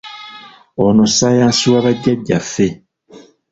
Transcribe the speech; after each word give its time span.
Ono 0.85 1.03
ssaayansi 1.09 1.65
wa 1.73 1.79
bajjaajjaffe! 1.85 2.67